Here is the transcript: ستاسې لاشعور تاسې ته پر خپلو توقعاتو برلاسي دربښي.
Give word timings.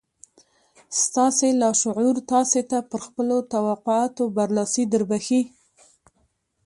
ستاسې 1.03 1.47
لاشعور 1.61 2.15
تاسې 2.31 2.59
ته 2.69 2.77
پر 2.89 2.99
خپلو 3.07 3.37
توقعاتو 3.53 4.23
برلاسي 4.37 4.83
دربښي. 4.91 5.41